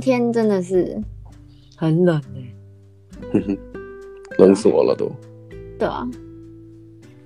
[0.00, 0.96] 今天真的是
[1.76, 2.54] 很冷哎、
[3.32, 3.58] 哼哼，
[4.38, 5.10] 冷死我了都。
[5.76, 6.08] 对啊，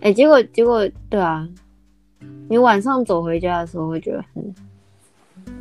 [0.00, 1.46] 哎、结果结果对啊，
[2.48, 4.54] 你晚上走回家的时候会觉得很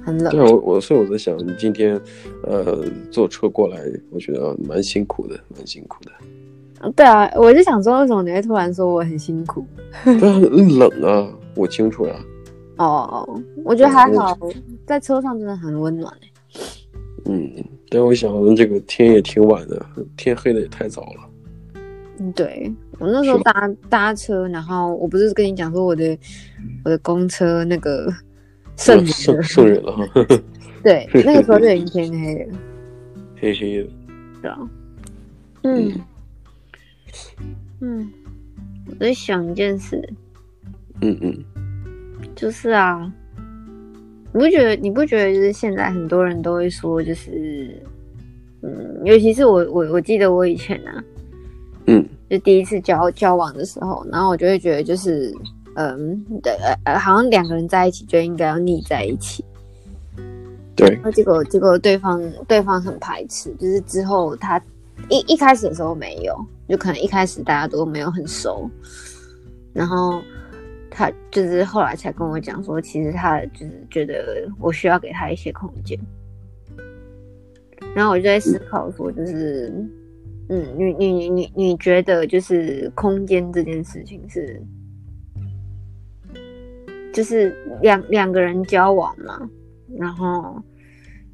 [0.05, 0.31] 很冷。
[0.31, 1.99] 对啊，我我所以我在想，你今天
[2.43, 3.77] 呃坐车过来，
[4.09, 6.91] 我觉得蛮辛苦的，蛮辛苦的。
[6.93, 9.65] 对啊，我就想说，为什么你会突然说我很辛苦？
[10.05, 12.15] 对啊，冷啊，我清楚呀、
[12.77, 12.85] 哦
[13.27, 14.37] 哦，我觉得还好，
[14.87, 16.30] 在车上真的很温暖哎。
[17.31, 19.85] 嗯，但我想这个天也挺晚的，
[20.17, 22.31] 天黑的也太早了。
[22.35, 26.17] 对，我那时候搭 搭车，然后我不是跟你讲说我的
[26.83, 28.13] 我的公车那个
[28.77, 30.07] 圣圣圣人了哈。
[30.83, 32.57] 对，那个时候就已经天黑了，
[33.39, 33.89] 黑黑的。
[34.41, 34.69] 对啊，
[35.63, 35.91] 嗯
[37.79, 38.11] 嗯，
[38.87, 40.01] 我在想一件事，
[41.01, 41.43] 嗯嗯，
[42.35, 43.11] 就是啊，
[44.33, 47.81] 你不觉得你不觉得就是现在很多人都会说，就是
[48.61, 51.03] 嗯，尤其是我我我记得我以前啊。
[51.87, 55.33] 嗯，就第一次交交往的时候，然后我就会觉得就是，
[55.75, 59.43] 嗯，对，呃，好像两个人在一起就应该要腻在一起。
[60.75, 60.89] 对。
[60.89, 64.61] 然后结果结果对方对方很排斥，就是之后他
[65.09, 66.33] 一一开始的时候没有，
[66.69, 68.69] 就可能一开始大家都没有很熟，
[69.73, 70.21] 然后
[70.91, 75.97] 他就是后来才跟我讲说，其实他就是觉得我需要给他一些空间。
[77.95, 79.73] 然后我就在思考说，就是。
[80.53, 84.61] 嗯，你你你你你觉得就是空间这件事情是，
[87.13, 89.49] 就是两两个人交往嘛，
[89.97, 90.61] 然后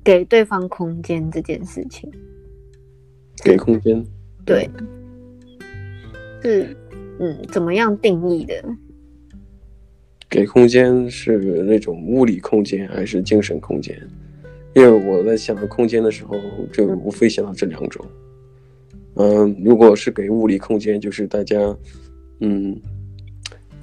[0.04, 2.08] 给对方空间这件事情，
[3.44, 4.06] 给空间，
[4.46, 4.70] 对，
[6.44, 6.78] 是
[7.18, 8.64] 嗯，怎么样定义的？
[10.30, 13.98] 给空间是那种物理空间还是精神空间？
[14.74, 16.38] 因为我在想到空间的时候，
[16.72, 18.06] 就无非想到这两种。
[19.16, 21.76] 嗯，如果是给物理空间，就是大家，
[22.42, 22.80] 嗯，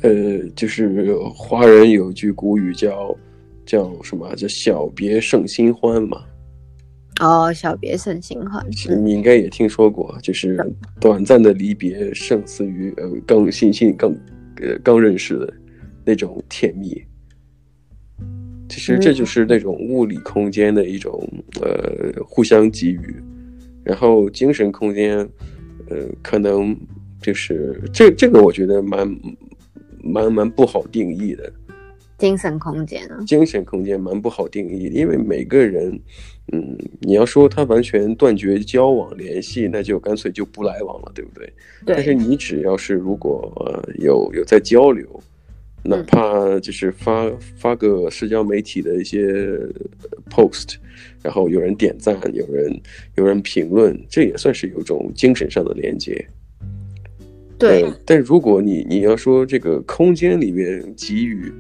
[0.03, 3.17] 呃，就是华人有句古语叫
[3.67, 4.33] 叫什么？
[4.37, 6.23] 叫小别胜新欢嘛。
[7.21, 8.65] 哦，小别胜新欢，
[9.03, 10.57] 你应该也听说过，就是
[11.01, 14.13] 短暂的离别胜似于呃刚新新刚
[14.61, 15.53] 呃刚认识的
[16.05, 17.03] 那种甜蜜。
[18.69, 21.23] 其实这就是那种物理空间的一种
[21.61, 23.15] 呃互相给予。
[23.85, 25.19] 然后精神空间，
[25.91, 26.75] 呃，可能
[27.21, 29.07] 就是这这个，我觉得蛮
[30.03, 31.53] 蛮蛮不好定义的。
[32.17, 36.01] 精神空间啊，精神空间蛮不好定义，因为每个人，
[36.53, 41.53] 嗯，你要说他完全断绝交往联系，那就干脆就不来往了，对不对？
[41.85, 41.97] 对。
[41.97, 43.53] 但是你只要是如果
[43.99, 45.07] 有有在交流，
[45.85, 49.59] 哪怕就是发、嗯、发个社交媒体的一些
[50.31, 50.77] post。
[51.23, 52.81] 然后有人点赞，有人
[53.17, 56.23] 有人评论，这也算是有一种精神上的连接。
[57.59, 61.51] 对，呃、但如果你你要说这个空间里面给予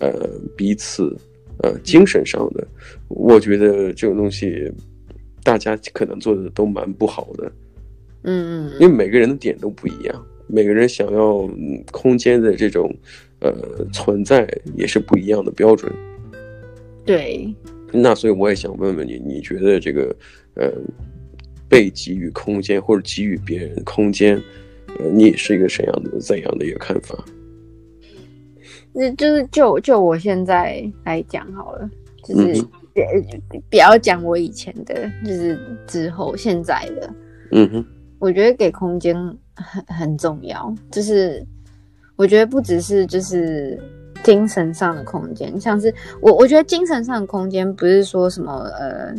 [0.00, 1.16] 呃彼此
[1.58, 2.66] 呃精神上的，
[3.08, 4.68] 我觉得这种东西
[5.44, 7.52] 大家可能做的都蛮不好的。
[8.24, 11.48] 嗯嗯，因为每个人的点都不一样，每个人想要
[11.92, 12.92] 空间的这种
[13.42, 13.52] 呃
[13.92, 15.92] 存在也是不一样的标准。
[17.04, 17.54] 对。
[17.92, 20.16] 那所以我也想问问你，你觉得这个，
[20.54, 20.72] 呃，
[21.68, 24.40] 被给予空间或者给予别人空间，
[24.98, 27.22] 呃，你是一个怎样的怎样的一个看法？
[28.94, 31.90] 那就是就就我现在来讲好了，
[32.24, 32.64] 就是
[32.94, 37.14] 别、嗯、不要讲我以前的，就是之后现在的。
[37.52, 37.86] 嗯哼，
[38.18, 39.14] 我觉得给空间
[39.54, 41.44] 很很重要，就是
[42.22, 43.78] 我觉得不只是就是。
[44.22, 49.12] 精神上的空间，像是我，我觉得精神上的空间不是说什么，呃，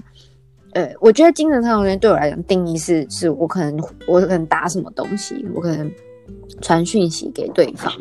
[0.72, 3.78] 呃，我觉得精神上的空间对我来讲定义是，是我可能
[4.08, 5.92] 我可能打什么东西，我可能
[6.62, 7.92] 传讯息给对方，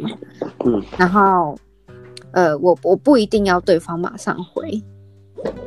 [0.65, 1.59] 嗯，然后，
[2.31, 4.81] 呃，我我不一定要对方马上回，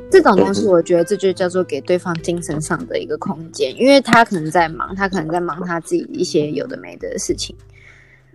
[0.10, 7.54] 这种东西，我觉得这就叫做给对方精神上的一个空间，因为他可能在忙，他可能在忙他自己一些有的没的事情。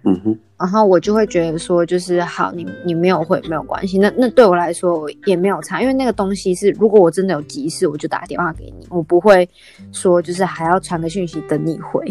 [0.02, 9.46] 嗯哼，然后我就会觉得说，就是好，你你没有回没有关系，那那对我来说也没有差，因为那个东西是，如果我真的有急事，我就打电话给你，我不会
[9.92, 12.02] 说就是还要传个讯息等你回。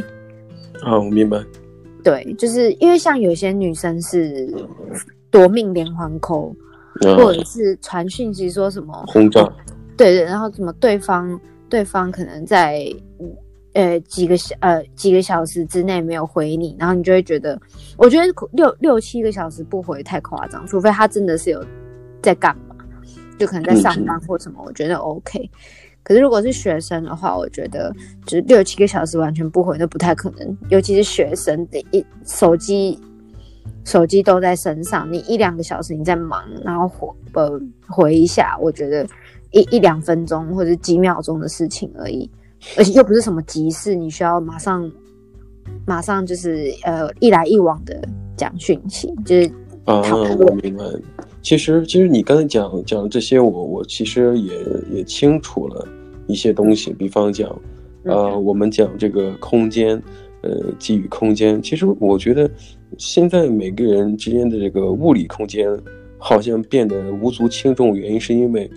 [0.81, 1.44] 好，我明白。
[2.03, 4.53] 对，就是因为像有些女生是
[5.31, 6.53] 夺命连环 call，
[7.18, 9.42] 或者是传讯息说什么轰炸，
[9.97, 12.88] 对对，然后什么对方对方可能在。
[13.74, 17.60] 呃，几个小呃几个小时之内没有回你，然后你就会觉得，
[17.98, 21.63] 我觉得六六七个小时不回太夸张，除非他真的是有
[22.21, 22.75] 在干嘛，
[23.38, 25.50] 就可能在上班或什么，我觉得 OK。
[26.01, 27.94] 可是如果是学生的话，我觉得
[28.25, 30.57] 就是六七个小时完全不回，那不太可能。
[30.69, 32.98] 尤其是学生的一手机，
[33.86, 39.06] 手机都在身上，你一两个小时你在忙，然后回呃回一下，我觉得
[39.51, 42.27] 一一两分钟或者几秒钟的事情而已，
[42.77, 44.91] 而且又不是什么急事，你需要马上
[45.85, 48.01] 马上就是呃一来一往的
[48.35, 49.51] 讲讯息，就是
[49.85, 50.01] 啊，
[50.38, 50.83] 我明白。
[51.41, 54.53] 其实，其实你刚才讲讲这些我，我我其实也
[54.91, 55.88] 也清楚了
[56.27, 56.91] 一些东西。
[56.94, 57.50] 比方讲，
[58.03, 59.95] 呃，我们讲这个空间，
[60.41, 61.61] 呃，给予空间。
[61.61, 62.50] 其实我觉得，
[62.97, 65.65] 现在每个人之间的这个物理空间
[66.17, 67.95] 好像变得无足轻重。
[67.95, 68.69] 原因是因为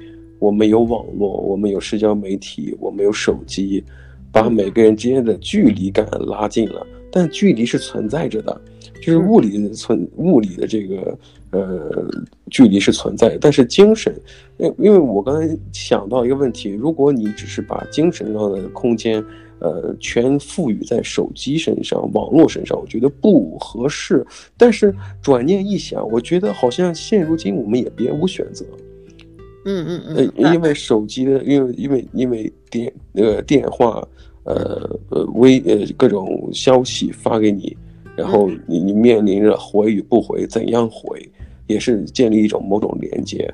[0.42, 3.84] 我们有网络，我们有社交媒体，我们有手机，
[4.32, 6.84] 把每个人之间的距离感拉近了。
[7.12, 8.60] 但距离是存在着的，
[9.00, 11.16] 就是物理的存物理的这个。
[11.52, 12.08] 呃，
[12.50, 14.18] 距离是存在的，但是精神，
[14.56, 19.22] 因因为我刚才想到一个问题，如果你只是把精神上的空间，
[19.58, 24.26] 呃，全赋予在手机身上、网络身上，我觉得不合适。
[24.56, 28.64] 但是转念一想，我觉得好像现如今我们也别无选择。
[29.64, 30.32] 嗯嗯嗯。
[30.36, 34.06] 呃，因为手机的，因为因为因为电那个电话，
[34.44, 37.76] 呃呃微呃各种消息发给你，
[38.16, 41.28] 然后你你面临着回与不回，怎样回？
[41.68, 43.50] 也是建立一种某种连接，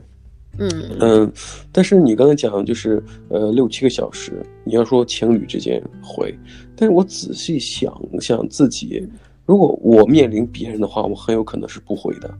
[0.59, 0.69] 嗯
[0.99, 1.33] 嗯，
[1.71, 4.33] 但是你刚才讲就是呃六七个小时，
[4.65, 6.35] 你要说情侣之间回，
[6.75, 9.07] 但是我仔细想想自己，
[9.45, 12.35] 如果我面临别人的话，我很有可能是不回的。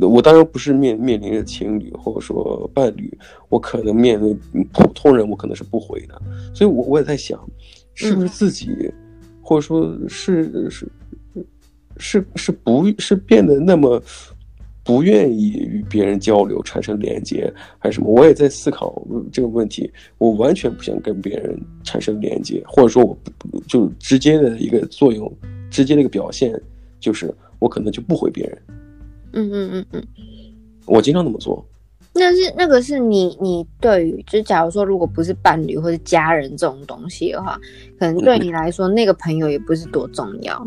[0.00, 3.10] 我当然不是面面临着情侣或者说伴侣，
[3.48, 4.34] 我可能面对
[4.72, 6.20] 普通人，我可能是不回的。
[6.54, 7.38] 所以我我也在想，
[7.94, 8.92] 是不是自己，嗯、
[9.40, 10.88] 或者说是是
[11.96, 14.02] 是是不是变得那么。
[14.88, 18.08] 不愿意与别人交流，产生连接，还是什么？
[18.08, 19.90] 我也在思考这个问题。
[20.16, 25.28] 我完全不想跟别人产生连接，或者说我不就直接的一个作用，
[25.70, 26.54] 直接的一个表现
[27.00, 28.58] 就是我可能就不回别人。
[29.36, 30.02] 嗯嗯嗯嗯，
[30.86, 31.64] 我经常这么做。
[32.18, 37.60] 那是那个是你你对于，就假如说如果不是伴侣或者家人这种东西的话，
[37.98, 40.66] 可能对你来说、嗯、那个朋友也不是多重要。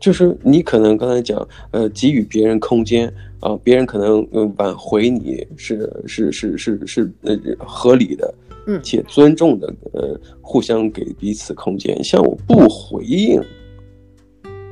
[0.00, 3.06] 就是你可能刚才讲，呃，给予别人空间
[3.38, 8.34] 啊，呃，别人可能挽回你是是是是是呃合理的，
[8.66, 12.02] 嗯，且尊重的，呃，互相给彼此空间。
[12.02, 13.40] 像我不回应，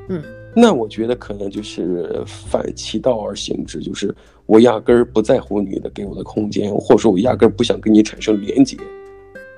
[0.08, 0.20] 嗯，
[0.54, 4.14] 那我觉得可能就是反其道而行之，就是
[4.46, 8.76] 我压根儿不在乎你的给我的空间，或者说我压根儿不想跟你产生连接。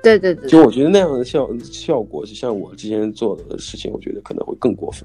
[0.01, 5.03] 对对对，就我觉得那样的效效果，就像我之前做的事情，我觉得可能会更过分。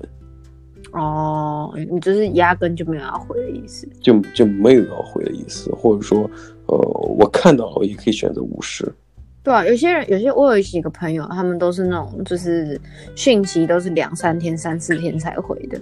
[0.92, 6.31] 哦，你就是压根就没有要回的意思，就就没有要回的意思，或者说，
[6.66, 6.76] 呃，
[7.19, 8.93] 我看到了也可以选择无视。
[9.42, 12.81] 对啊，有些人，有些我有几个朋友，他们都是那种，就是
[13.14, 15.81] 讯息都是两三天、三四天才回的。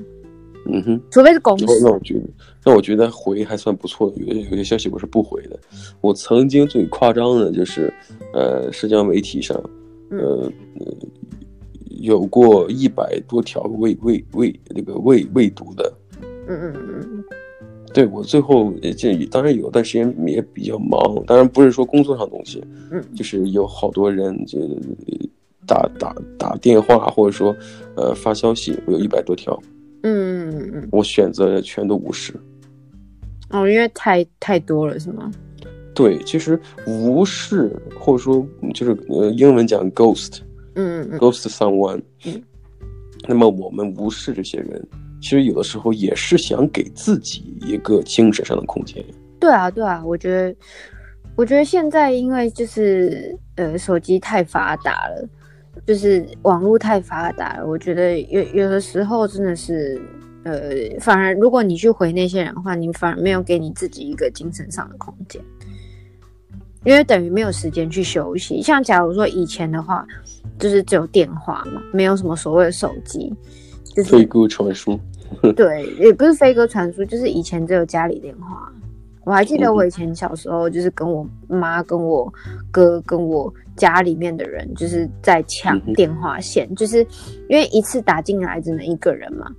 [0.71, 1.65] 嗯哼，除非是公司。
[1.83, 2.21] 那我觉得，
[2.65, 4.17] 那我觉得回还算不错的。
[4.19, 5.59] 有些有些消息我是不回的。
[6.01, 7.93] 我曾经最夸张的就是，
[8.33, 9.57] 呃，社交媒体上，
[10.11, 10.51] 呃。
[10.81, 11.09] 嗯呃
[12.01, 15.93] 有过一百多条未未未那个未未读的，
[16.47, 17.25] 嗯嗯嗯，
[17.95, 24.59] 对，我最后也这当然有段时间也比较忙，当然不是说工作上的东西，嗯，就是有好多人就
[25.67, 27.55] 打打打电话或者说
[27.97, 29.59] 呃发消息，我有一百多条，
[30.03, 32.35] 嗯嗯嗯，我选择全都无视，
[33.51, 35.31] 哦，因为太太多了是吗？
[35.95, 40.41] 对，其实无视或者说就是呃英文讲 ghost。
[40.77, 41.19] 嗯嗯。
[41.19, 42.41] ghost someone，嗯，
[43.27, 44.87] 那么我们无视这些人，
[45.21, 49.05] 其实有的时候也是想给自己一个精神上的空间。
[49.41, 50.57] 对啊，对啊，我觉得，
[51.37, 55.29] 我觉得现在因为就是呃手机太发达了，
[55.87, 60.01] 就是网络太发达了，我觉得有有的时候真的是
[60.45, 60.71] 呃，
[61.01, 65.41] 反而如果你去回那些人的话，你反而没有给你自己一个精神上的空间，
[66.85, 68.63] 因为等于没有时间去休息。
[68.63, 70.07] 像假如说以前的话。
[70.59, 73.33] 就是只有电话嘛，没有什么所谓的手机，
[73.99, 74.99] 就是飞鸽传书。
[75.57, 78.73] 对，也不是飞鸽传书，就是以前只有家里电话。
[79.25, 82.33] 我还记得我以前小时候，就是跟我妈、跟我
[82.71, 87.07] 哥、跟我家里面的人，就是在抢电话线，嗯、就是
[87.49, 89.51] 因为一次打进来只能一个人嘛，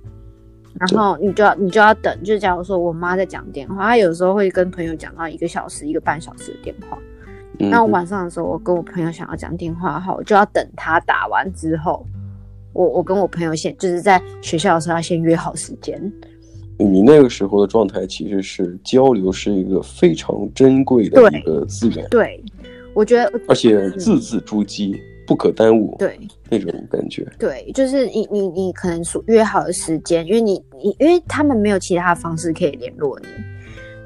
[0.78, 2.24] 然后你就要你就要等。
[2.24, 6.98] 就假如说我妈在讲电话，她有时候会跟朋友讲到一个小时、一个半小时的电话。
[7.58, 12.04] 那我晚上的时候，我跟我朋友想要讲电话号，我就要等他打完之后，
[12.72, 16.00] 我我跟我朋友先就是在学校的时候要先约好时间。
[16.78, 22.06] 你那个时候的状态其实是交流是一个非常珍贵的一个资源。
[22.10, 22.42] 对，
[22.94, 33.26] 我觉得，而且字字珠玑，嗯、不可耽误，对那种感觉，对，就是你你你可能说约好的时间，因为你你因为他们没有其他的方式可以联络你，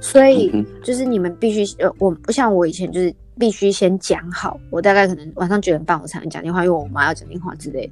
[0.01, 0.51] 所以
[0.83, 7.91] 就是你们必须呃，我不像我以前就是必须先讲好，我大概可能晚上九点半我才能讲电话，因为我妈要讲电话之类，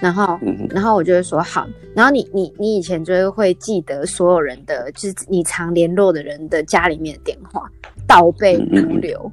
[0.00, 7.70] 然后然后我就会说好，然后你你你以前就会会记得所有人的就是你常联络的人的家里面的电话，
[8.06, 9.30] 倒背如流。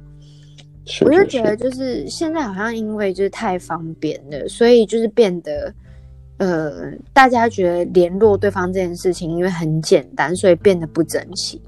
[1.02, 5.70] 我就觉得，就是现在好像因为就是太方便了，所以就是变得，
[6.38, 11.60] 呃，大家觉得联络对方这件事情因为很简单，所以变得不珍惜。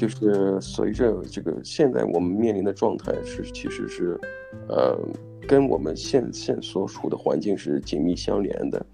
[0.00, 4.18] 就是随着这个现在我们面临的状态是，其实是，
[4.66, 4.98] 呃，
[5.46, 8.86] 跟我们现现所处的环境是紧密相连的。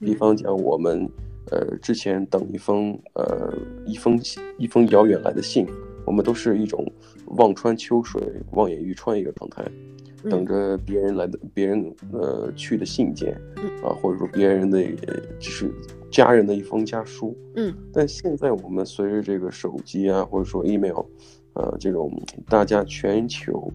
[0.00, 1.06] 比方讲，我们
[1.50, 3.52] 呃之前等一封呃
[3.84, 4.18] 一封
[4.56, 5.66] 一封遥远来的信，
[6.06, 6.90] 我们都是一种
[7.36, 9.62] 望穿秋水、望眼欲穿一个状态，
[10.30, 13.34] 等着别人来的别人呃去的信件
[13.82, 14.82] 啊，或者说别人的
[15.38, 15.70] 就是。
[16.10, 21.04] 家人的一封家书，嗯，但现在我们随着这个手机啊，或者说 email，
[21.54, 22.08] 呃，这种
[22.48, 23.68] 大家全球，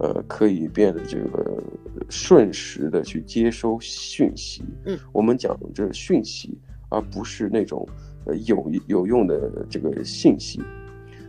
[0.00, 1.62] 呃，可以变得这个
[2.10, 6.58] 瞬时的去接收讯息，嗯，我们讲这讯息，
[6.88, 7.88] 而不是那种
[8.26, 10.60] 呃有有用的这个信息，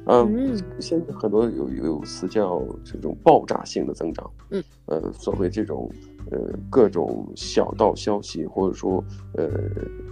[0.06, 5.92] 呃、嗯，现在很多有有词叫这种爆炸性的增长，嗯，呃，所谓这种。
[6.32, 6.40] 呃，
[6.72, 9.04] 各种小道消息，或者说，
[9.36, 9.48] 呃，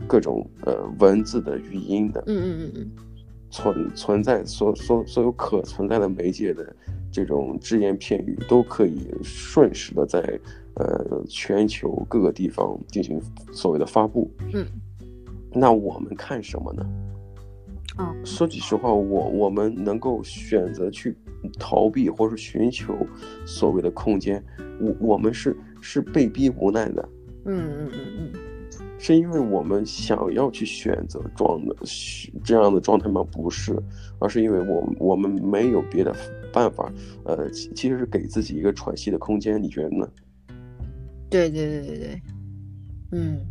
[0.06, 2.92] 各种呃文字的、语音的，嗯嗯嗯嗯，
[3.50, 6.72] 存存在所所所有可存在的媒介的
[7.12, 10.40] 这种只言片语，都可以瞬时的在
[10.76, 13.20] 呃全球各个地方进行
[13.52, 14.30] 所谓的发布。
[14.54, 14.64] 嗯，
[15.52, 16.86] 那我们看什么呢？
[18.24, 21.16] 说句实话，我我们能够选择去
[21.60, 22.96] 逃避，或者寻求
[23.46, 24.44] 所谓的空间，
[24.80, 25.56] 我我们是。
[25.86, 27.10] 是被逼无奈的，
[27.44, 28.40] 嗯嗯嗯嗯，
[28.98, 31.76] 是因为我们想要去选择状的
[32.42, 33.22] 这样的状态吗？
[33.30, 33.78] 不是，
[34.18, 36.16] 而是因为我们我们没有别的
[36.54, 36.90] 办法，
[37.26, 40.08] 呃，其实是给自己一个喘息的空间，你觉得呢？
[41.30, 42.22] 对对对对对，
[43.12, 43.42] 嗯，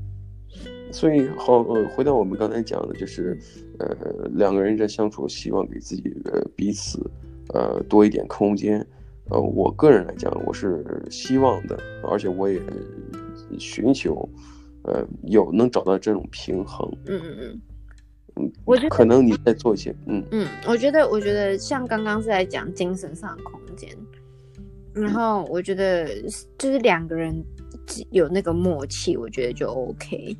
[0.91, 3.39] 所以好，呃，回到我们刚才讲的，就是，
[3.87, 7.01] 呃，两个人在相处，希望给自己呃彼此，
[7.55, 8.87] 呃，多一点空间。
[9.31, 12.61] 呃，我个人来讲，我是希望的，而且我也
[13.59, 14.29] 寻求，
[14.83, 16.91] 呃，有能找到这种平衡。
[17.07, 17.61] 嗯嗯嗯，
[18.37, 23.89] 嗯，我觉得可能你在做一些，嗯嗯，我觉得，我觉得像刚刚是在讲精神上的空间，
[24.93, 26.09] 然后我觉得
[26.59, 27.43] 就是两个人
[28.11, 30.37] 有那个默契，我觉得就 OK。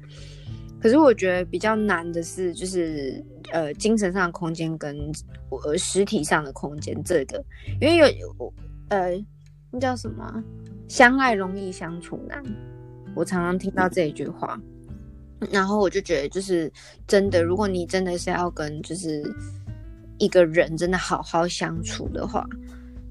[0.83, 4.97] 可是我觉得比较难的是，就是呃，精神上的空间跟
[5.51, 7.43] 呃实体上的空间这个，
[7.81, 8.55] 因为有有。
[8.89, 9.13] 呃，
[9.71, 10.43] 那叫什么？
[10.89, 12.43] 相爱容易相处难。
[13.15, 14.61] 我常常听到这一句话，
[15.51, 16.71] 然后我就觉得，就是
[17.07, 19.23] 真的，如果你真的是要跟就是
[20.19, 22.45] 一个人真的好好相处的话，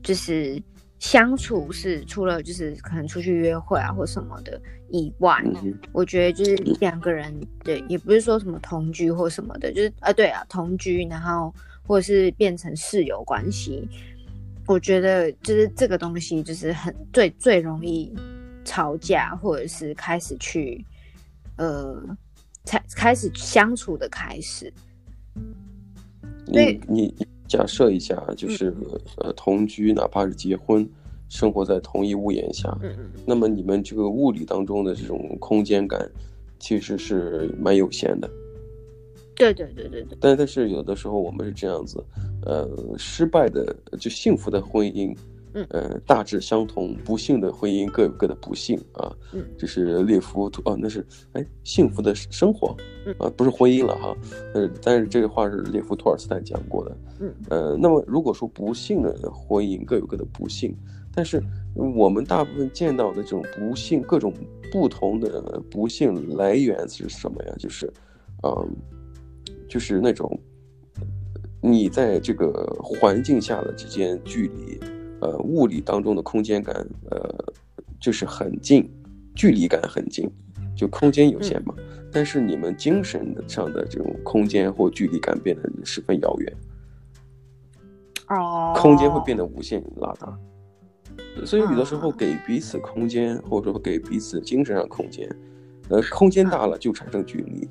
[0.04, 0.62] 就是
[1.02, 5.44] 相处是除了就是可能出去约会啊或什么的以外，
[5.92, 11.52] 我觉得就是两个人对，也不是说什么同居或什么的，就是啊对啊同居，然后
[11.88, 13.90] 或者是变成室友关系。
[14.68, 18.14] 我觉得就是这个东西，就是很最最容易
[18.64, 20.86] 吵架，或者是开始去
[21.58, 22.00] 呃，
[22.64, 24.72] 才开始相处的开始。
[26.46, 30.90] 你你假设一下，就是、嗯、呃同居，哪怕是结婚，
[31.28, 32.74] 生活在同一屋檐下，
[33.26, 36.10] 那么你们这个物理当中的这种空间感，
[36.60, 38.30] 其实是蛮有限的。
[39.36, 42.02] 对对对对对，但但是有的时候我们是这样子，
[42.46, 45.14] 呃，失败的就幸福的婚姻，
[45.54, 53.14] 嗯，呃，大致相同，不幸的婚姻各有各的不幸啊，嗯，这是列夫哦，那是哎幸福的生活，嗯。
[53.20, 54.16] 啊，不是婚姻了哈，
[54.54, 60.76] 呃，但是这个话是列夫托尔斯泰讲过的，嗯，呃，那么如果说不幸的婚姻各有各的不幸，
[61.14, 61.42] 但是
[61.76, 64.34] 我们大部分见到的这种不幸，各种
[64.72, 67.54] 不同的不幸来源是什么呀？
[67.58, 67.92] 就是，
[68.44, 68.76] 嗯。
[69.70, 70.38] 就是那种，
[71.62, 74.78] 你在这个环境下的之间距离，
[75.22, 76.76] 呃，物理当中的空间感，
[77.10, 77.54] 呃，
[78.00, 78.90] 就是很近，
[79.36, 80.30] 距离感很近，
[80.76, 81.74] 就空间有限嘛。
[81.78, 86.58] 嗯、但是你们精神上的这种空间或距离感变得十分遥远。
[88.30, 90.38] 哦，空间会变得无限拉大。
[91.46, 95.30] 所以有的时候给彼此空间，或者说给彼此精神上空间，
[95.90, 97.70] 呃，空间大了就产生距离。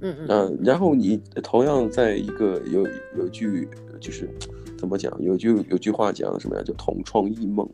[0.00, 2.86] 嗯嗯，嗯，然后你同样在一个有
[3.16, 3.68] 有句
[4.00, 4.28] 就是
[4.82, 6.62] 怎么讲，有句有句话讲什么呀？
[6.64, 7.64] 叫同床异梦，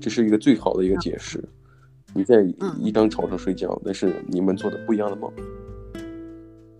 [0.00, 1.42] 这是一个最好的一个解释。
[2.14, 2.46] 你在
[2.78, 5.32] 一张床上睡觉，那是你们做的不一样的梦。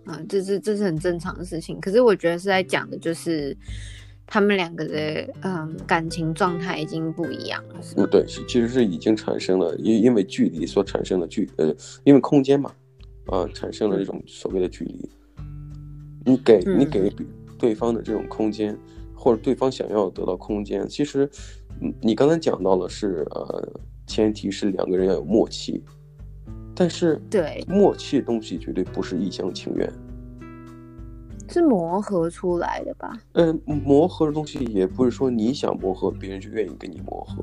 [0.05, 1.81] 啊，这是这是很正常的事情。
[1.81, 3.57] 可是我觉得是在讲的就是。
[4.27, 7.75] 他们两个的嗯感情状态已经不一样了？
[7.99, 12.73] 嗯，对，是其实是已经产生了，因因为距离所产生的距呃，因为空间嘛，
[13.27, 15.11] 啊，产生了这种所谓的距离。
[16.25, 17.15] 你给你给
[17.59, 18.75] 对方的这种空间，
[19.25, 21.27] 或者对方想要得到空间，其实，
[22.03, 23.67] 你刚才讲到了是呃，
[24.07, 25.83] 前提是两个人要有默契，
[26.75, 29.91] 但是对默契的东西绝对不是一厢情愿。
[31.49, 33.19] 是磨合出来的吧？
[33.33, 37.43] 嗯，磨合的东西也不是说你想磨合，别人就愿意跟你磨合。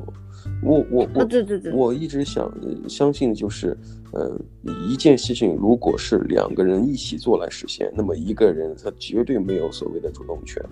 [0.61, 2.51] 我我我，对对对，我一直想
[2.87, 3.75] 相信就是，
[4.13, 4.39] 呃，
[4.87, 10.63] 一件事情如果是两个人一起做来实现，那么一个人他绝对没有所谓的主动权。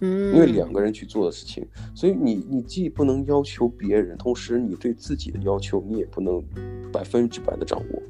[0.00, 6.42] 嗯，因为两个人去做的事情，所以你你既不能要求别人，同时你对自己的要求你也不能
[6.92, 8.02] 百分之百的掌握。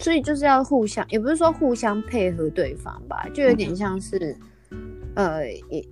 [0.00, 4.36] 所以就是要互相，也不是说互相配合对方吧，就有点像是，
[5.18, 5.42] 呃，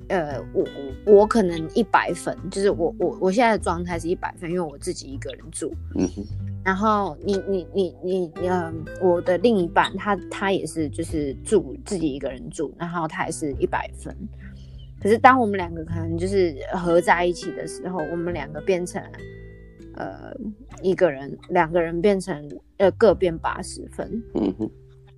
[0.08, 0.64] 呃，我
[1.04, 5.74] 我可能一百分，就是我我我现在的状态是一百分，因为我自己一个人住。
[5.96, 6.24] 嗯哼。
[6.64, 14.16] 然后你你你你呃，我的另一半他他也是就是住自己一个人住，然后他也是一百分。
[15.02, 19.02] 可是当我们两个可能就是合在一起的时候，我们两个变成。
[19.98, 20.30] 呃，
[20.82, 24.70] 一个人、两个人变成呃各变八十分，嗯哼，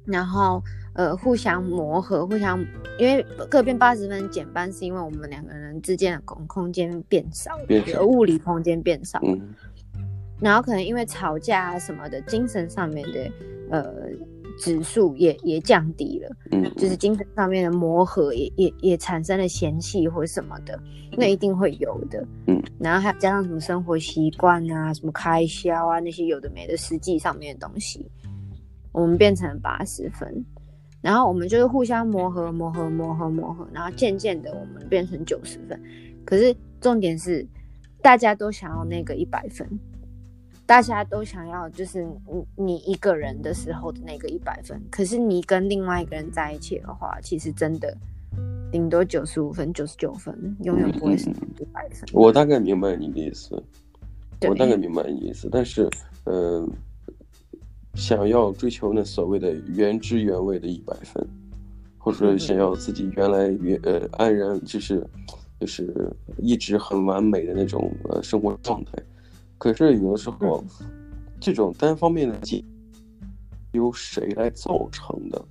[0.04, 0.62] 然后
[0.98, 2.58] 呃互相磨合，互相
[2.98, 9.54] 因为各变八十分减半，是因为我们两个人之间的空空间变少，变少，物理空间变少，嗯，
[10.40, 13.32] 然后可能因为吵架啊什么的，精神上面的
[13.70, 13.94] 呃。
[14.60, 20.76] 指数也也降低了，嗯，就是精神上面的磨合也也也产生了嫌隙或什么的，
[21.16, 28.04] 那一定会有的，嗯，然后还加上什么生活习惯啊，什么开销啊那些有的没的实际上面的东西，
[28.90, 30.44] 我们变成八十分，
[31.00, 35.80] 然后我们就是互相磨合磨合磨合磨合，然后渐渐的我们变成九十分，
[36.24, 37.46] 可是重点是
[38.02, 39.66] 大家都想要那个一百分。
[40.66, 47.96] 大家都想要，就是你你一个人的时候的那个一百分，可是你跟另外一个人在一起的话，其实真的
[48.70, 52.06] 顶多九十五分、九十九分，永远不会是一百分。
[52.12, 53.54] 我大概明白你的意思，
[54.46, 55.88] 我大概明白你的意思，但是，
[56.24, 56.68] 嗯、呃，
[57.98, 61.28] 想要追求那所谓的原汁原味的一百分，
[61.98, 65.04] 或者说想要自己原来原呃安然就是
[65.58, 65.92] 就是
[66.38, 68.92] 一直很完美的那种呃生活状态。
[69.58, 70.86] 可是有的时候，嗯、
[71.40, 72.62] 这种单方面的结
[73.72, 75.44] 由谁来造成的？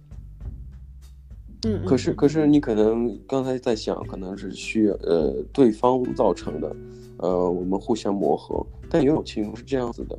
[1.65, 6.75] 嗯，可是可是你可能刚才在想，可能是需要呃对方造成的，
[7.17, 8.65] 呃我们互相磨合。
[8.89, 10.17] 但有种情况是这样子的，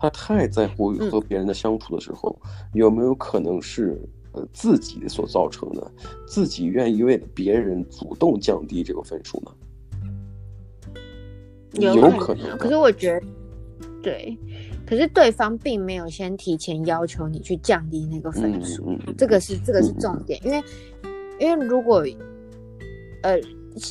[0.00, 4.00] 他太在乎和别人的相处的时候，嗯、有没有可能是
[4.32, 5.90] 呃自己所造成的？
[6.26, 9.52] 自己愿意为了别人主动降低这个分数呢？
[11.72, 13.26] 有可能，可是我觉得，
[14.02, 14.36] 对，
[14.86, 20.64] 可是对方并没有先提前要求你去降低那个分数，嗯嗯、这个是这个是重点，嗯、因为
[21.38, 22.02] 因为如果，
[23.22, 23.38] 呃，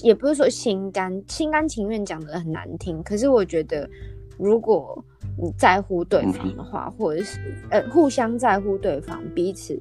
[0.02, 3.88] 也不是说心甘心甘情愿讲的很难听，可是我觉得，
[4.38, 5.02] 如果
[5.38, 9.80] 你在乎对方的话，嗯、或者是呃互相在乎对方彼此。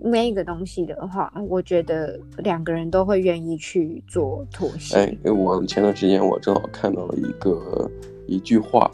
[0.00, 4.96] 每一个东西的话，我觉得两个人都会愿意去做妥协。
[4.96, 7.90] 哎，我前段时间我正好看到了一个
[8.28, 8.88] 一句话，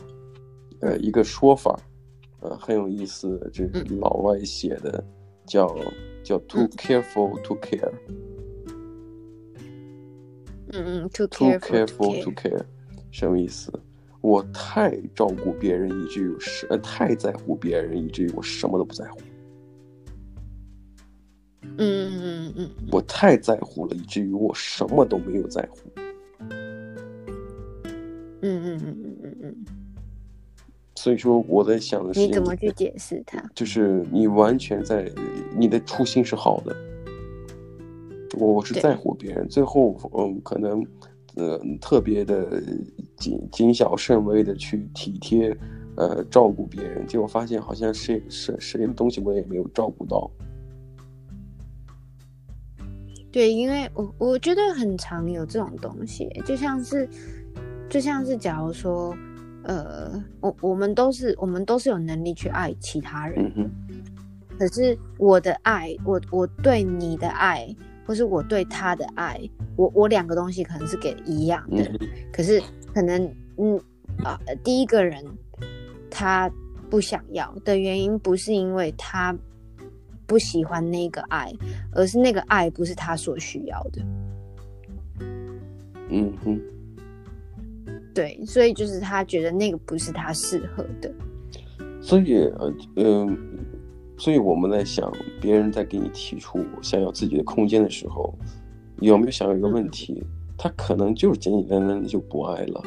[0.80, 1.78] 呃，一个说法，
[2.40, 5.04] 呃，很有意思，这是老外写的，嗯、
[5.46, 5.76] 叫
[6.22, 7.92] 叫 too careful to care。
[10.72, 12.62] 嗯嗯，too too careful to care，
[13.10, 13.70] 什么意思？
[14.24, 19.20] 我太照顾别人，以至于是呃太在乎别人，以至于我什么都不在乎。
[21.60, 25.78] 嗯嗯嗯嗯，我太在乎了，以至于我什么都没有在乎。
[28.40, 29.54] 嗯嗯嗯嗯嗯嗯。
[30.96, 33.38] 所以说我在想的是，你怎么去解释它？
[33.54, 35.06] 就是你完全在，
[35.54, 36.74] 你的初心是好的。
[38.38, 40.82] 我我是在乎别人，最后嗯，可能
[41.36, 42.62] 呃特别的
[43.16, 45.56] 谨谨小慎微的去体贴
[45.96, 50.30] 呃照顾别人，结果发现好像谁谁谁的东西我也没有照顾到。
[53.32, 57.08] 对，因为我我觉得很常有这种东西，就像是
[57.90, 59.12] 就像是假如说，
[59.64, 63.68] 呃，我我们都是我们都是有能力去爱其他人，嗯、
[64.56, 67.66] 可是我的爱，我我对你的爱，
[68.06, 69.40] 或是我对他的爱，
[69.76, 72.62] 我我两个东西可能是给一样的，嗯、可是
[72.94, 73.22] 可能
[73.58, 73.76] 嗯
[74.22, 75.24] 啊、呃，第一个人
[76.10, 76.50] 他
[76.88, 79.36] 不想要的原因，不是因为他。
[80.26, 81.52] 不喜欢那个爱，
[81.92, 84.02] 而是那个爱不是他所需要的。
[86.08, 86.58] 嗯哼，
[88.14, 91.12] 对，所以就是他觉得那个不是他适合的。
[92.00, 93.38] 所以，呃，嗯，
[94.16, 98.34] 所以我们在想，别人在给你提出想要自己的空间的时候，
[99.00, 100.14] 有没有想到一个问题？
[100.20, 102.82] 嗯、他可能就是简简单单的就不爱了。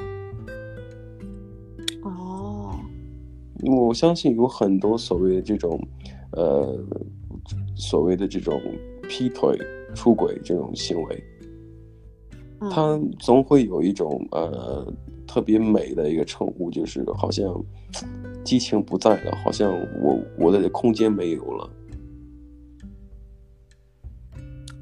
[2.03, 2.75] 哦，
[3.63, 5.79] 我相信有很多所谓的这种，
[6.31, 6.77] 呃。
[7.79, 8.59] 所谓的这种
[9.07, 9.55] 劈腿、
[9.93, 11.23] 出轨这种行为，
[12.71, 14.91] 他总会有一种呃
[15.27, 17.53] 特别美的一个称呼，就是好像
[18.47, 21.69] 激情不在了，好像我我的空间没有了。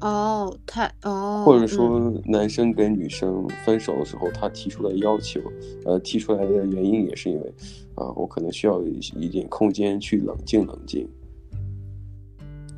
[0.00, 5.40] 哦，太哦，或者说男生跟女生分手的时候，他提出来的要求，
[5.84, 7.54] 呃，提出来的原因也是因为
[7.96, 11.08] 啊，我可能需要一一点空间去冷静冷静。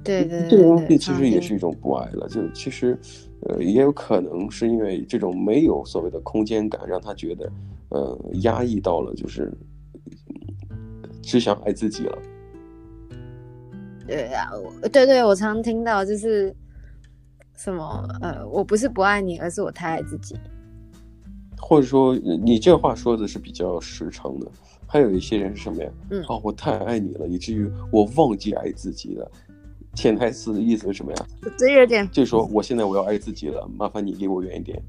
[0.03, 2.27] 对对对，这个东西其实也是一种不爱了。
[2.29, 2.99] 就其实，
[3.43, 7.53] 呃，也有可能是因为这种没有所谓的空间感，让他觉得，
[7.91, 9.53] 呃，压抑到了，就是
[11.29, 12.19] 只想爱自己了。
[14.07, 14.51] 对啊，
[14.91, 16.57] 对对，我常听到就是
[17.55, 20.35] 什么，呃，我不是不爱你，而是我太爱自己。
[21.59, 24.51] 或者说，你这话说的是比较实诚的。
[24.87, 25.91] 还有一些人是什么呀？
[26.09, 29.31] 嗯，哦，我太爱你了，以至于我忘记爱自己了。
[29.95, 31.27] 潜台词的意思是什么呀？
[31.59, 34.83] 这有点，就是说我现在我要爱自己了，麻烦你离我远一点。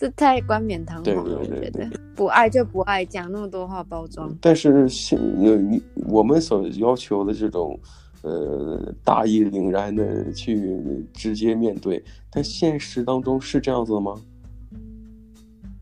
[0.00, 4.34] 这太冠冕堂皇了，对对对对，对，对，不爱就不爱，讲那么多话包装。
[4.40, 5.20] 但是现
[5.68, 7.78] 你我们所要求的这种，
[8.22, 14.14] 呃，大义凛然的去直接面对，但现实当中是这样子的吗？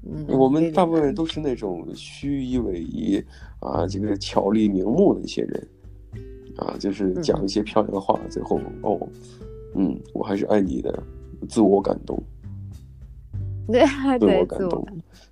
[0.02, 2.84] 嗯，我们大部分人都是那种虚以委
[3.60, 5.68] 蛇啊，这个巧立名目的一些人。
[6.56, 9.08] 啊，就是讲一些漂亮的话，嗯、最后哦，
[9.76, 11.00] 嗯，我还是爱你的，
[11.48, 12.20] 自我感动，
[13.72, 13.84] 对，
[14.18, 14.86] 自我感动。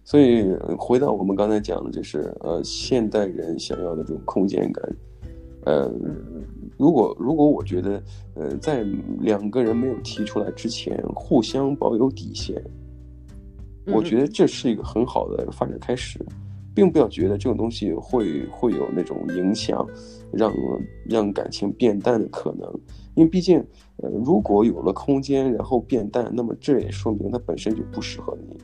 [0.04, 0.44] 所以
[0.78, 4.96] 回到我们刚才讲的，就是呃，现代人想要的这种空间感，
[5.64, 5.90] 呃，
[6.76, 8.02] 如果如果我觉得，
[8.34, 8.84] 呃，在
[9.20, 12.62] 两个人没有提出来之前，互相保有底线，
[13.86, 16.20] 我觉得这是一个很好的发展开始。
[16.74, 19.82] 并不要觉得这种东西会会有那种影响，
[20.30, 20.52] 让
[21.08, 22.70] 让感情变淡的可能，
[23.14, 23.64] 因为毕竟，
[23.98, 28.56] 呃，如果有了空间然后变淡，那么这也说明它本身就不适合你。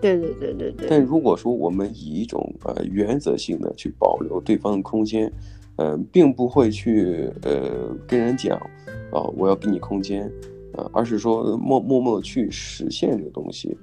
[0.00, 0.86] 对对对对对。
[0.88, 5.32] 但如果说我们以一种呃原则性的去保留对方的空间，
[5.76, 10.30] 呃，并不会去呃跟人讲啊，呃，我要给你空间，
[10.74, 13.76] 呃，而是说默默默去实现这个东西。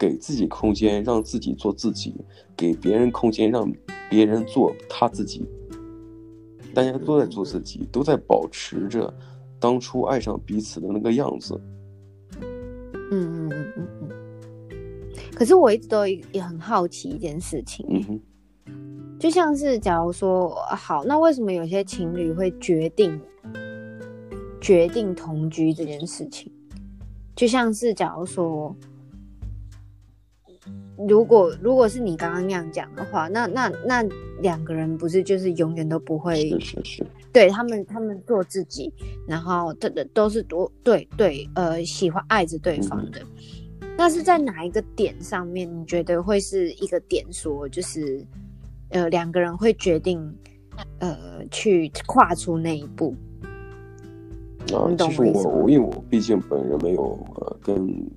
[0.00, 2.12] 给自己空间，让自己做自己；
[2.56, 3.68] 给别人空间，让
[4.08, 5.44] 别人做他自己。
[6.72, 9.12] 大家都在做自己，都在保持着
[9.58, 11.60] 当初爱上彼此的那个样子。
[12.40, 14.08] 嗯嗯嗯嗯嗯。
[15.34, 18.20] 可是我一直都也很好奇一件事情，嗯哼，
[19.18, 23.20] 就像是假如说好，那为什么有些情侣会决定
[24.60, 26.52] 决定同居这件事情？
[27.36, 28.74] 就像是假如说。
[31.08, 34.02] 如果如果是你刚刚那样讲的话，那那那
[34.40, 38.92] 两个人不是就是永远都不会是是是，对他们他们做自己，
[39.26, 43.20] 然后都都都是多对对呃喜欢爱着对方的，
[43.80, 48.24] 嗯，那是在哪一个点上面你觉得会是一个点说就是
[48.90, 50.18] 呃两个人会决定
[50.98, 53.14] 呃去跨出那一步？
[54.72, 58.08] 啊，其实我我因为我毕竟本人没有呃跟。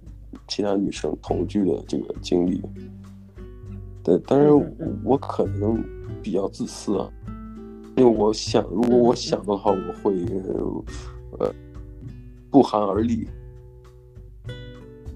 [0.47, 2.61] 其他女生同居的这个经历，
[4.03, 4.49] 对，当然
[5.01, 5.81] 我可能
[6.21, 7.09] 比较自私啊，
[7.95, 10.13] 因为我想，如果我想的话，我会
[11.39, 11.53] 呃
[12.49, 13.27] 不寒而栗。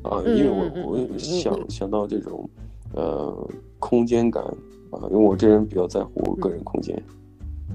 [0.03, 2.47] 啊，因为我我想想到这种
[2.93, 4.43] 呃空间感
[4.91, 7.01] 啊，因为我这人比较在乎个人空间，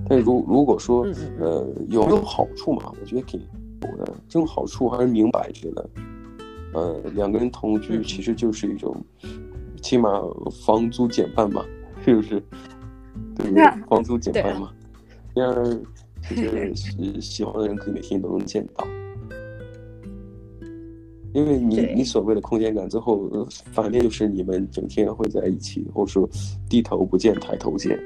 [0.09, 1.05] 但如如果说
[1.41, 3.41] 呃有没有好处嘛，我觉得挺
[3.83, 5.91] 有的，这种好处还是明摆着的。
[6.73, 8.97] 呃，两个人同居其实就是一种，
[9.83, 10.23] 起码
[10.65, 11.65] 房租减半嘛，
[12.05, 12.41] 是不是？
[13.35, 13.53] 对？
[13.89, 14.73] 房租减半嘛，
[15.41, 15.55] 这样
[16.29, 18.87] 就是喜喜欢的人可以每天都能见到。
[21.33, 26.29] 因为你你所谓的空间感，最后呃反面就是你们整天会在一起，或者说
[26.69, 27.99] 低头不见抬头见。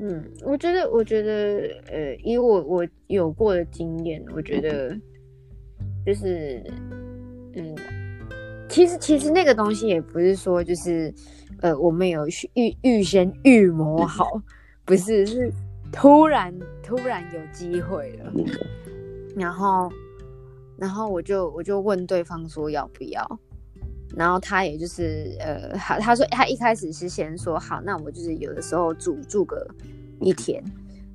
[0.00, 4.94] 嗯，我觉得，我觉得，呃，以我我有过的经验，我觉得
[6.04, 6.62] 就是，
[7.54, 7.74] 嗯，
[8.68, 11.14] 其实其实那个东西也不是说就是，
[11.60, 14.28] 呃，我们有预预预先预谋好，
[14.84, 15.52] 不是，是
[15.90, 18.32] 突然突然有机会了，
[19.34, 19.90] 然后，
[20.76, 23.38] 然后我就我就问对方说要不要，
[24.16, 29.66] 然后他也就是呃，好，他说他一开始是先说好，那我就是有的时候住住个
[30.20, 30.62] 一天，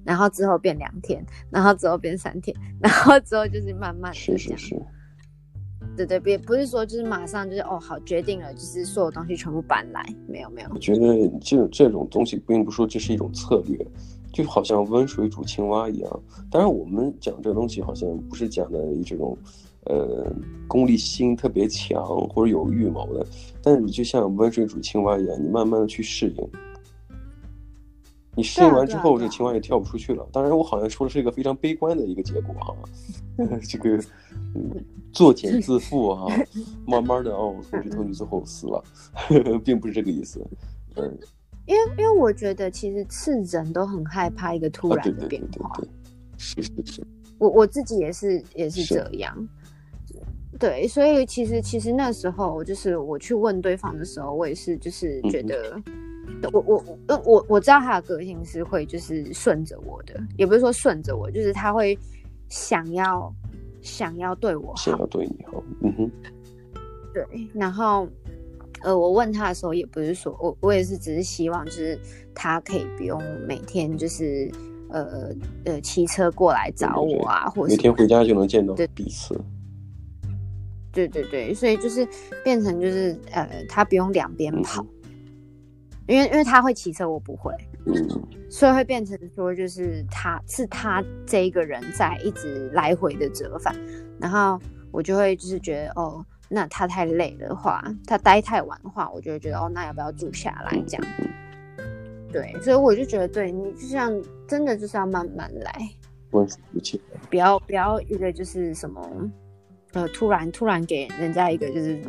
[0.04, 4.76] 然后之后变两天，然后之后变三天，然后之后就是慢慢的是是是，
[6.06, 10.70] 对对，别不是说就是马上就是哦好决定了，就是所有东西全部搬来，没有没有。
[10.74, 13.78] 我觉得这这种东西并不说这是一种策略。
[14.32, 16.20] 就好像温水煮青蛙一样，
[16.52, 19.36] 当然我们讲这个东西好像不是讲的这种，
[19.86, 20.32] 呃，
[20.68, 23.26] 功利心特别强或者有预谋的，
[23.64, 26.48] 但是你就像温水煮青蛙一样，你慢慢的去适应，
[28.36, 30.26] 你适应完之后，这个青蛙也跳不出去了。
[30.32, 32.76] 当然，我好像说的是一个非常悲观的一个结果哈，
[33.68, 33.98] 这个，
[34.56, 36.34] 嗯，作茧自缚啊，
[36.86, 38.84] 慢慢的哦，同居同居最后死了，
[39.64, 40.46] 并不是这个意思，
[40.96, 41.18] 嗯。
[41.66, 45.70] 因为，因为我觉得其实是人都很害怕一个突然的变化。
[45.70, 47.08] 啊、对对对对是是是。
[47.38, 49.48] 我我自己也是也是这样。
[50.58, 61.96] 对，所以其实其实那时候就是我去问对方的时候，我也是就是觉得，嗯、我我我我我知道他的个性是会就是顺着我的，也不是说顺着我，就是他会
[62.50, 63.34] 想要
[63.82, 65.64] 想要对我好，想要对你好。
[65.82, 66.12] 嗯哼。
[67.14, 68.08] 对，然后。
[68.82, 72.00] 呃，我问他的时候，也不是说我，我也是只是希望，就是
[72.34, 74.50] 他可以不用每天就是
[74.88, 75.36] 呃
[75.66, 79.38] 呃骑车过来找我啊，对对对，或者每天回家就能见到彼此。
[80.94, 82.08] 对对对，所以就是
[82.42, 84.88] 变成就是呃，他不用两边跑，嗯、
[86.08, 87.54] 因为因为他会骑车，我不会，
[87.86, 87.94] 嗯，
[88.50, 93.76] 所以会变成说就是他是他这一个人在一直来回的折返，
[94.20, 94.60] 然后
[94.92, 96.26] 我就会就是觉得哦。
[96.52, 101.08] 那他太累的话，他待太晚的话，我就会觉得哦，那要不要住下来这样？
[102.34, 104.12] 对，所以我就觉得，对你就像
[104.48, 105.72] 真的就是要慢慢来，
[107.30, 109.32] 不要不要一个就是什么，
[109.94, 112.02] 呃，突然突然给人家一个就是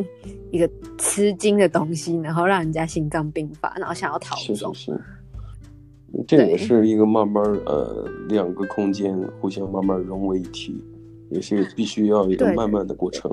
[0.51, 4.73] 一个吃惊的东西，然后让人家心脏病发，然后想要逃走。
[4.73, 5.01] 是是是，
[6.27, 10.83] 这也是一个慢慢呃两个空间互相慢慢融为一体。
[11.33, 13.31] 也是必须要一个慢慢的过程，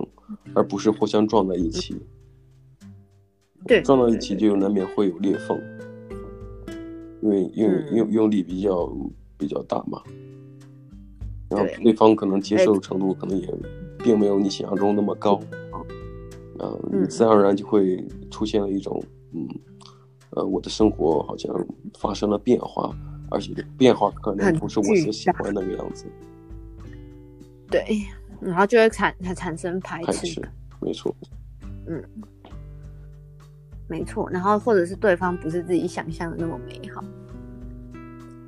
[0.53, 1.99] 而不是互相撞在一起。
[3.65, 5.59] 对，撞到一起就难免会有裂缝，
[7.19, 8.95] 因为用用用力比较
[9.35, 9.99] 比较大嘛。
[11.49, 13.51] 然后对方可能接受程度可能也
[14.03, 15.41] 并没有你想象中那么高，
[16.59, 19.47] 啊，你自然而然就会出现了一种嗯，
[20.37, 21.51] 呃，我的生活好像
[21.97, 22.95] 发生了变化，
[23.31, 26.05] 而且变化可能不是我所喜欢的那个样子。
[27.71, 28.03] 对，
[28.39, 30.41] 然后就会产产生排斥，排斥，
[30.79, 31.15] 没错，
[31.87, 32.03] 嗯，
[33.87, 37.03] 没错，然后或者是对方不是自己想象的那么美好，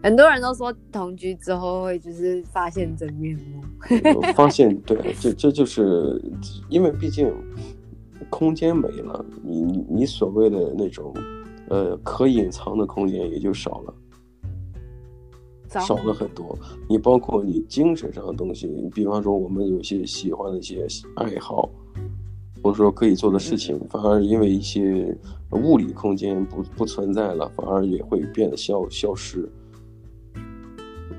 [0.03, 6.21] 很多人都说同居之后会就是发现真面目，发现对，这这就是
[6.69, 7.33] 因为毕竟
[8.29, 11.11] 空间没了，你你所谓的那种
[11.69, 13.93] 呃可隐藏的空间也就少了。
[15.69, 16.57] 少了很多，
[16.89, 21.69] 你包括你精神上的东西，你比方说我们有些喜欢的一些爱好，
[22.63, 25.15] 或者说可以做的事情，反而因为一些
[25.51, 29.47] 物理空间不不存在了，反而也会变得消消失。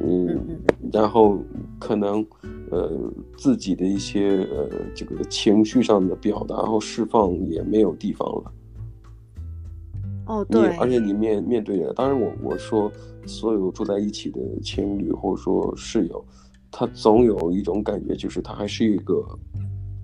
[0.01, 0.59] 嗯，
[0.93, 1.39] 然后
[1.79, 2.27] 可能
[2.73, 2.91] 呃
[3.37, 8.53] 自己的一些呃这个情绪上的表达和释放也没有地方了。
[10.31, 12.89] 哦，对，而且你面面对的，当然我我说
[13.27, 16.25] 所有住在一起的情侣或者说室友，
[16.71, 19.27] 他总有一种感觉，就是他还是一个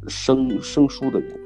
[0.09, 1.41] 生生疏的人。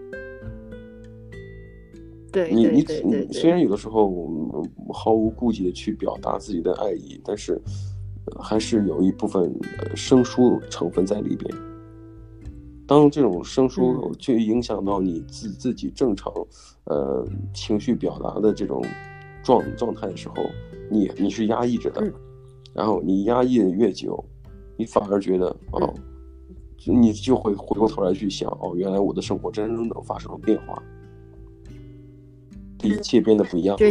[2.33, 4.65] 对，你你你虽然有的时候
[4.95, 7.61] 毫无顾忌的去表达自己的爱意，但是
[8.41, 9.55] 还是有一部分
[9.95, 11.70] 生疏成分在里边。
[12.91, 16.33] 当这种生疏就影响到你自自己正常，
[16.87, 17.25] 呃，
[17.55, 18.85] 情绪表达的这种
[19.45, 20.35] 状状态的时候，
[20.91, 22.13] 你你是压抑着的，
[22.75, 24.25] 然后你压抑的越久，
[24.77, 25.95] 你反而觉得哦，
[26.85, 30.83] 你就会回过头来去想哦，原来我的生活真正的发生了变化，
[32.83, 33.87] 一切变得不一样了。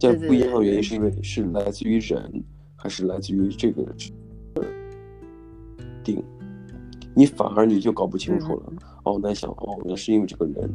[0.00, 2.42] 这不一样的原因是因为是来自于人，
[2.74, 3.86] 还是来自于这个
[6.02, 6.20] 定？
[7.16, 8.62] 你反而你就搞不清楚了。
[8.68, 10.70] 嗯、哦，那想哦，那是因为这个人。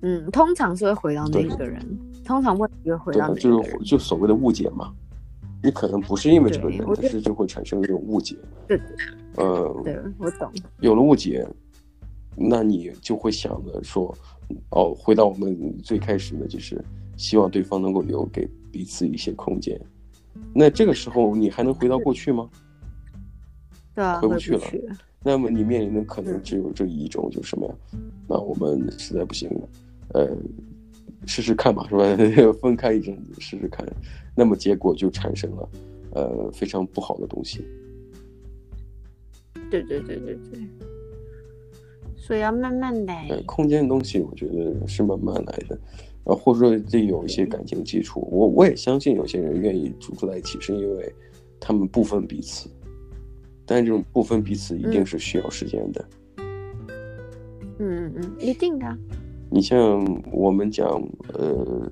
[0.00, 1.78] 嗯，通常是会回到那个人，
[2.24, 4.94] 通常问题会回到那个人，就是就所谓的误解嘛。
[5.62, 8.34] 你可能不是因为这个人，但是就会产生这种误解。
[8.66, 8.80] 对，
[9.36, 10.50] 呃，对，我懂。
[10.80, 11.46] 有了误解，
[12.34, 14.16] 那你就会想着说，
[14.70, 16.82] 哦，回到我们最开始的，就是
[17.18, 19.78] 希望对方能够留给彼此一些空间。
[20.54, 22.48] 那这个时候，你还能回到过去吗？
[23.98, 24.62] 对啊，回不去了。
[25.24, 27.74] 那么你面临的可能只有这一种，就是什么呀？
[28.28, 29.50] 那我们实在不行，
[30.14, 30.36] 呃。
[31.26, 32.02] 试试看吧，是吧？
[32.62, 33.84] 分开一阵子试试看，
[34.36, 35.68] 那么结果就产生了，
[36.14, 37.62] 呃，非常不好的东西。
[39.68, 40.60] 对对对对对，
[42.16, 43.28] 所以要慢慢来。
[43.44, 45.78] 空间的东西，我觉得是慢慢来的，
[46.24, 48.26] 啊，或者说得有一些感情基础。
[48.30, 51.12] 我我也相信有些人愿意住在一起，是因为
[51.60, 52.70] 他们不分彼此，
[53.68, 56.04] 但这种不分彼此一定是需要时间的。
[57.78, 58.98] 嗯嗯嗯，一定的。
[59.50, 60.88] 你像我们讲，
[61.34, 61.90] 呃，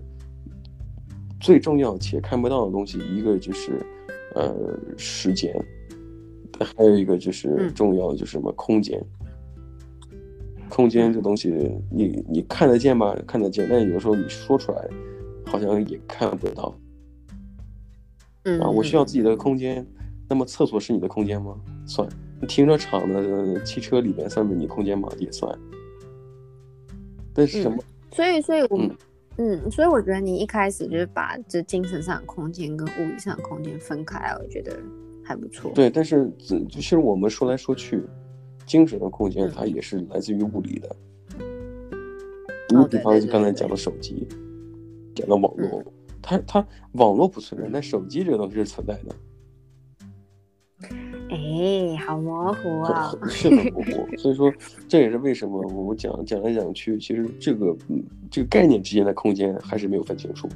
[1.39, 3.81] 最重要且看不到的东西，一个就是，
[4.35, 4.55] 呃，
[4.97, 5.55] 时间，
[6.59, 9.01] 还有一个就是重要的就是什么空间。
[10.69, 11.51] 空间这东西
[11.91, 13.15] 你，你你看得见吗？
[13.27, 14.89] 看得见，但有时候你说出来，
[15.45, 16.77] 好像也看不到。
[18.43, 19.87] 嗯啊，我需要自己的空间。
[20.29, 21.55] 那么厕所是你的空间吗？
[21.87, 22.09] 算。
[22.47, 25.09] 停车场的汽车里面算是你空间吗？
[25.19, 25.59] 也算。
[27.33, 27.77] 但是什么？
[27.79, 28.91] 嗯、所以，所以我们，
[29.39, 34.79] 嗯，嗯，所以我觉得你一开始就是把这精神上的空间跟物理上的空间分开，我觉得
[35.25, 35.71] 还不错。
[35.75, 38.03] 对，但是其实我们说来说去，
[38.67, 40.97] 精神的空间它也是来自于物理的。
[42.69, 44.29] 你、嗯、比方刚才讲的手机，
[45.15, 49.15] 讲的网络，嗯、它它网络不存在，但手机这个东西是存在的。
[51.29, 53.12] 哎，好模糊啊！
[53.29, 54.53] 是很模糊，所以说
[54.87, 60.49] 这也是为什么我们讲讲来讲去，其实这个嗯，这个概念之间的空间还是没有分清楚。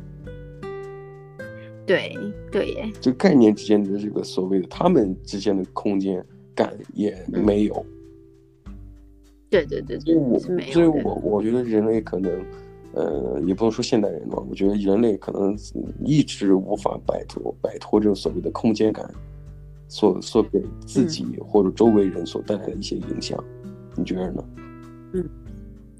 [1.87, 2.17] 对
[2.53, 7.85] 对耶，这概念之间的这个所谓的他们之间的空间感也没有。
[8.67, 8.73] 嗯、
[9.51, 12.45] 对对对，所以我所以我我觉得人类可能，
[12.93, 15.57] 呃，也不能说现代人吧，我觉得人类可能
[16.05, 19.13] 一直无法摆脱摆脱这种所谓的空间感。
[19.91, 24.45] 所所给自己或者周围人所带来的一些影响，嗯、你觉得呢？
[25.15, 25.29] 嗯，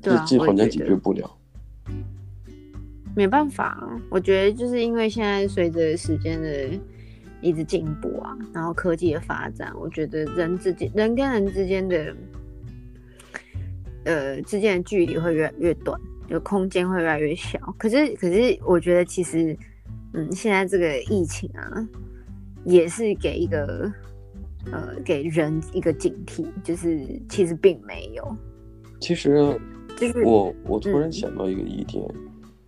[0.01, 1.29] 这这好像解决不了。
[3.17, 6.69] 没办法，我觉得就是因为现在随着时间的
[7.41, 12.17] 一直进步啊，然后科技的发展，我觉得人之间人跟人之间的
[14.05, 17.59] 呃之间的距离会越来越短，就空间会越来越小。
[17.77, 19.59] 可是可是，我觉得其实
[20.15, 21.89] 嗯，现在这个疫情啊。
[22.65, 23.91] 也是给一个，
[24.73, 28.37] 呃，给人一个警惕，就是其实并没有。
[29.01, 29.59] 其实，
[29.97, 32.05] 就是我我突然想到一个疑点，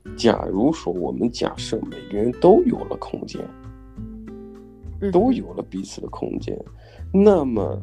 [0.04, 3.40] 嗯、假如说我们假设每个人都有了空间，
[5.00, 6.58] 嗯、都有了彼此的空间，
[7.12, 7.80] 那么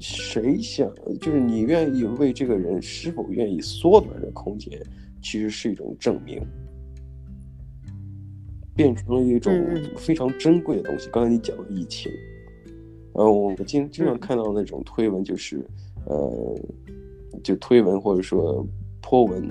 [0.00, 4.80] 谁想，就是你愿意为这个人是否愿意缩短这空间，
[5.22, 6.42] 其实是一种证明。
[8.74, 9.52] 变成了一种
[9.96, 11.08] 非常珍贵的东西。
[11.08, 12.10] 嗯、刚才你讲的疫情，
[13.12, 15.58] 呃，我经经常看到那种推文，就是，
[16.08, 16.60] 嗯、呃，
[17.42, 18.66] 就推文或者说
[19.00, 19.48] 泼文，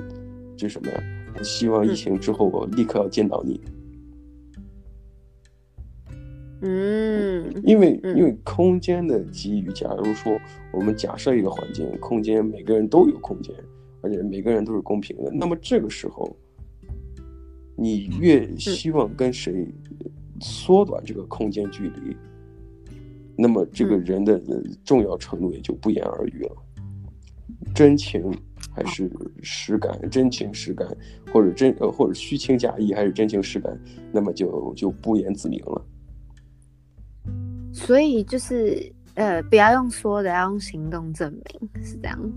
[0.58, 1.04] 就什么呀？
[1.44, 3.62] 希望疫情之后我立刻要见到你。
[6.64, 10.38] 嗯，因为因为空间的给予，假如说
[10.72, 13.56] 我们假设一个环境，空间每个人都有空间，
[14.02, 16.36] 而且每个人都是公平的，那么这个时候。
[17.82, 19.68] 你越希望跟谁
[20.40, 22.16] 缩短这个空间距离，
[23.36, 24.40] 那么这个人的
[24.86, 26.56] 重要程度也就不言而喻了。
[27.74, 28.32] 真情
[28.72, 29.12] 还是
[29.42, 30.88] 实感，真情实感，
[31.34, 33.76] 或者真呃或者虚情假意还是真情实感，
[34.12, 35.86] 那么就就不言自明了。
[37.74, 42.32] 所以就是呃，不要用说的，要用行动证明，是这样。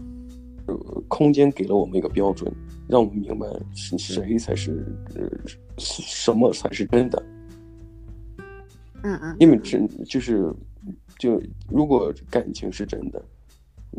[0.67, 0.75] 呃，
[1.09, 2.51] 空间给了我们一个标准。
[2.89, 5.29] 让我们明白是谁才是呃，
[5.79, 7.23] 什么才是真的。
[9.03, 9.37] 嗯嗯。
[9.39, 10.53] 因为真就是，
[11.19, 13.23] 就如果感情是真的，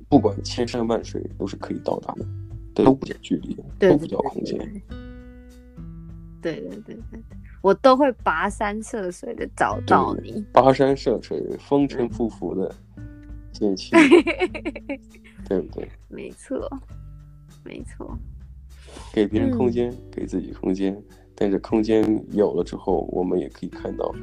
[0.07, 2.25] 不管千山万水都是可以到达的，
[2.73, 4.57] 都不叫距离，都不叫空间。
[6.41, 7.19] 对对对对，
[7.63, 10.45] 我都会跋山涉水的找到你。
[10.53, 12.75] 跋山涉水，风尘仆仆的
[13.51, 13.95] 进去，
[15.49, 15.89] 对不对？
[16.07, 16.69] 没错，
[17.63, 18.15] 没错。
[19.13, 21.01] 给别人空间，嗯、给自己空间，
[21.33, 24.13] 但是空间有了之后，我们也可以看到，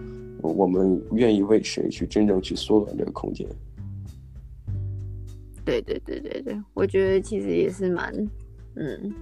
[0.41, 3.47] 我们愿意为谁去真正去缩短这个空间。
[5.65, 8.13] 对对对对对，我觉得其实也是蛮，
[8.75, 9.15] 嗯，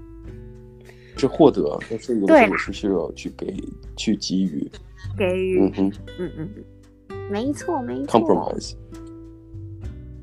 [1.16, 3.54] 是获得，但是有时候是需要去给、
[3.94, 4.70] 去给予，
[5.18, 6.48] 给予，嗯哼，嗯嗯，
[7.30, 8.74] 没错没错，compromise，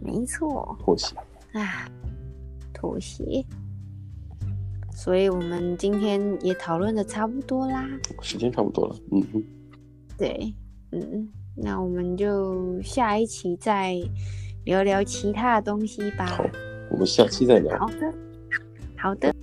[0.02, 1.16] 没错，妥协，
[1.54, 1.88] 啊，
[2.74, 3.46] 妥协，
[4.98, 7.88] 所以我们今天也讨论的差不多啦，
[8.24, 9.44] 时间差不多了，嗯哼，
[10.18, 10.52] 对，
[10.92, 13.96] 嗯，那我们就下一期再。
[14.66, 16.26] 聊聊其他的东西吧。
[16.26, 16.46] 好，
[16.92, 17.80] 我们下期再聊。
[17.80, 18.14] 好的，
[18.98, 19.34] 好的。